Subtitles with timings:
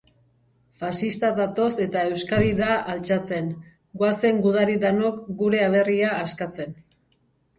[0.77, 3.51] Faxistak datoz eta Euskadi da altxatzen.
[4.03, 6.77] goazen gudari danok gure aberria askatzen.